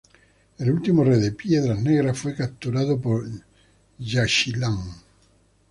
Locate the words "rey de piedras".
1.03-1.79